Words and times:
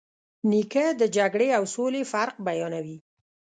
نیکه 0.49 0.85
د 1.01 1.03
جګړې 1.17 1.49
او 1.57 1.63
سولې 1.75 2.01
فرق 2.11 2.35
بیانوي. 2.47 2.97